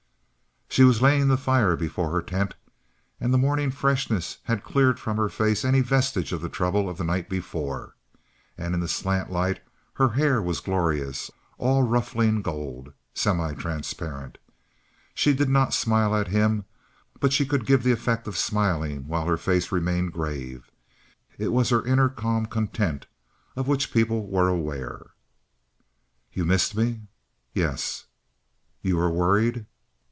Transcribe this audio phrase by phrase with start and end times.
[0.73, 2.55] She was laying the fire before the tent;
[3.19, 6.97] and the morning freshness had cleared from her face any vestige of the trouble of
[6.97, 7.97] the night before;
[8.57, 9.59] and in the slant light
[9.95, 14.37] her hair was glorious, all ruffling gold, semitransparent.
[15.13, 16.63] She did not smile at him;
[17.19, 20.71] but she could give the effect of smiling while her face remained grave;
[21.37, 23.07] it was her inward calm content
[23.57, 25.07] of which people were aware.
[26.31, 27.01] "You missed me?"
[27.53, 28.05] "Yes."
[28.81, 29.65] "You were worried?"